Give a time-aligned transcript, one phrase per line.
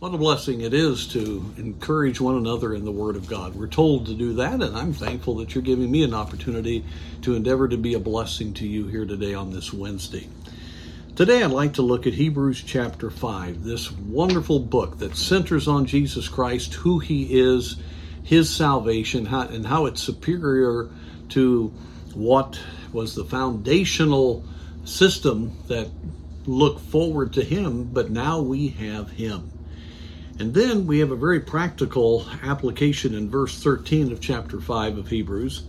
[0.00, 3.54] What a blessing it is to encourage one another in the Word of God.
[3.54, 6.86] We're told to do that, and I'm thankful that you're giving me an opportunity
[7.20, 10.26] to endeavor to be a blessing to you here today on this Wednesday.
[11.16, 15.84] Today, I'd like to look at Hebrews chapter 5, this wonderful book that centers on
[15.84, 17.76] Jesus Christ, who He is,
[18.22, 20.88] His salvation, and how it's superior
[21.28, 21.74] to
[22.14, 22.58] what
[22.94, 24.46] was the foundational
[24.86, 25.90] system that
[26.46, 29.52] looked forward to Him, but now we have Him.
[30.40, 35.08] And then we have a very practical application in verse 13 of chapter 5 of
[35.08, 35.64] Hebrews.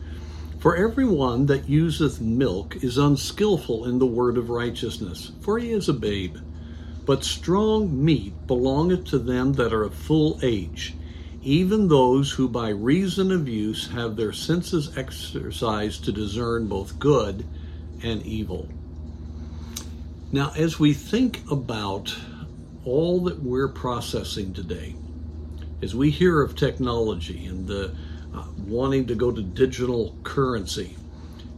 [0.59, 5.89] For everyone that useth milk is unskillful in the word of righteousness, for he is
[5.89, 6.38] a babe.
[7.05, 10.95] But strong meat belongeth to them that are of full age,
[11.44, 17.45] even those who by reason of use have their senses exercised to discern both good
[18.03, 18.69] and evil.
[20.31, 22.16] Now, as we think about
[22.85, 24.95] all that we're processing today,
[25.81, 27.95] as we hear of technology and the
[28.33, 30.95] uh, wanting to go to digital currency,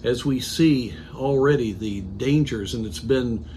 [0.03, 3.47] as we see already the dangers, and it's been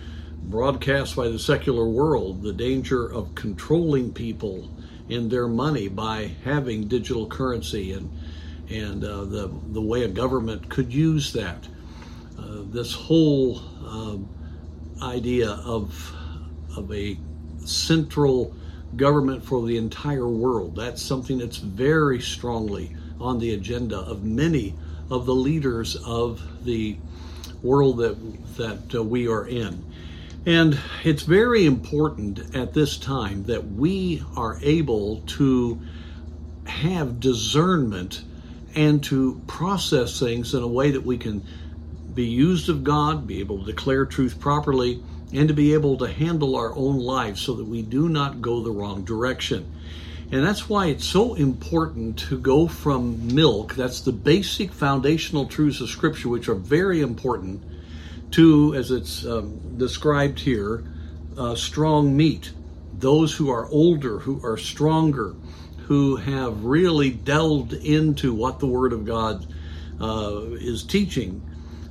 [0.45, 4.69] broadcast by the secular world, the danger of controlling people
[5.09, 8.11] in their money by having digital currency and
[8.69, 11.69] and uh, the the way a government could use that.
[12.39, 14.29] Uh, this whole um,
[15.03, 16.13] idea of
[16.77, 17.17] of a
[17.69, 18.55] central
[18.97, 20.77] government for the entire world.
[20.77, 24.75] That's something that's very strongly on the agenda of many
[25.11, 26.97] of the leaders of the
[27.63, 28.17] world that
[28.57, 29.85] that uh, we are in.
[30.47, 35.81] And it's very important at this time that we are able to
[36.67, 38.23] have discernment
[38.77, 41.43] and to process things in a way that we can
[42.15, 46.07] be used of God, be able to declare truth properly, and to be able to
[46.07, 49.73] handle our own lives so that we do not go the wrong direction.
[50.31, 55.81] And that's why it's so important to go from milk, that's the basic foundational truths
[55.81, 57.63] of Scripture, which are very important,
[58.33, 60.85] to, as it's um, described here,
[61.39, 62.51] uh, strong meat.
[62.99, 65.35] Those who are older, who are stronger,
[65.87, 69.47] who have really delved into what the Word of God
[70.01, 71.41] uh, is teaching,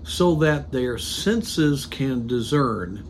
[0.04, 3.06] so that their senses can discern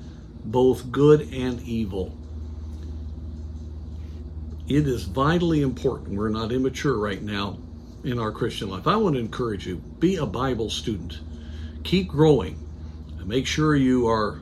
[0.45, 2.17] both good and evil.
[4.67, 6.17] It is vitally important.
[6.17, 7.59] We're not immature right now
[8.03, 8.88] in our Christian life.
[8.88, 11.19] I want to encourage you be a Bible student,
[11.84, 12.59] keep growing,
[13.23, 14.39] make sure you are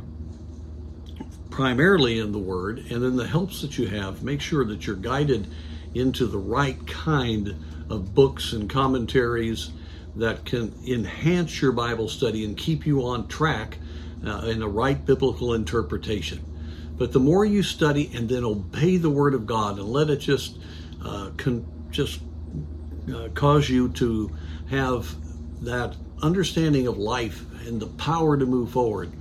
[1.49, 4.95] primarily in the Word, and then the helps that you have, make sure that you're
[4.95, 5.47] guided
[5.93, 7.55] into the right kind
[7.89, 9.71] of books and commentaries
[10.15, 13.77] that can enhance your Bible study and keep you on track
[14.25, 16.43] uh, in the right biblical interpretation.
[16.97, 20.17] But the more you study and then obey the Word of God and let it
[20.17, 20.57] just
[21.03, 22.21] uh, con- just
[23.13, 24.31] uh, cause you to
[24.69, 25.15] have
[25.63, 29.11] that understanding of life and the power to move forward.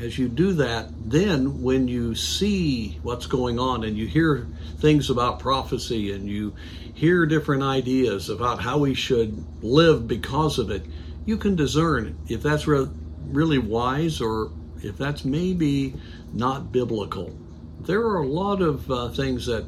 [0.00, 4.46] As you do that, then when you see what's going on and you hear
[4.78, 6.54] things about prophecy and you
[6.94, 10.82] hear different ideas about how we should live because of it,
[11.26, 12.88] you can discern if that's re-
[13.26, 14.50] really wise or
[14.82, 15.94] if that's maybe
[16.32, 17.36] not biblical.
[17.80, 19.64] There are a lot of uh, things that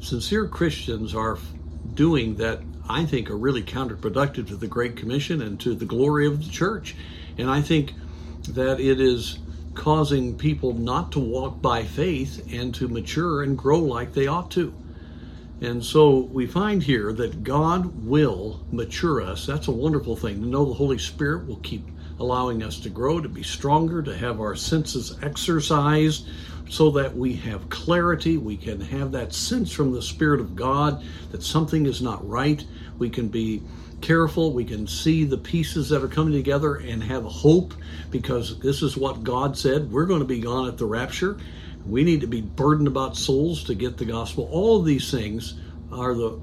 [0.00, 1.38] sincere Christians are
[1.94, 6.26] doing that I think are really counterproductive to the Great Commission and to the glory
[6.26, 6.96] of the church.
[7.38, 7.94] And I think
[8.48, 9.38] that it is
[9.74, 14.50] causing people not to walk by faith and to mature and grow like they ought
[14.52, 14.74] to.
[15.60, 19.46] And so we find here that God will mature us.
[19.46, 21.86] That's a wonderful thing to know the Holy Spirit will keep
[22.20, 26.28] allowing us to grow, to be stronger, to have our senses exercised
[26.68, 28.36] so that we have clarity.
[28.36, 32.64] We can have that sense from the Spirit of God that something is not right.
[32.98, 33.62] We can be
[34.00, 34.52] careful.
[34.52, 37.74] We can see the pieces that are coming together and have hope
[38.10, 39.90] because this is what God said.
[39.90, 41.38] We're going to be gone at the rapture.
[41.86, 44.48] We need to be burdened about souls to get the gospel.
[44.52, 45.54] All of these things
[45.90, 46.38] are the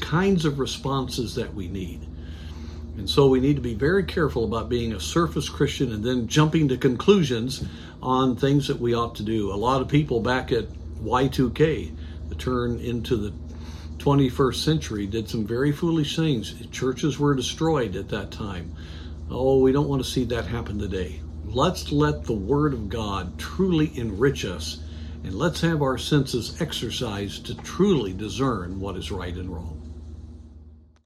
[0.00, 2.06] kinds of responses that we need.
[2.96, 6.28] And so we need to be very careful about being a surface Christian and then
[6.28, 7.64] jumping to conclusions
[8.02, 9.52] on things that we ought to do.
[9.52, 10.68] A lot of people back at
[11.02, 11.94] Y2K,
[12.28, 13.32] the turn into the
[13.96, 16.54] 21st century, did some very foolish things.
[16.70, 18.74] Churches were destroyed at that time.
[19.30, 21.20] Oh, we don't want to see that happen today.
[21.44, 24.82] Let's let the Word of God truly enrich us
[25.24, 29.81] and let's have our senses exercised to truly discern what is right and wrong.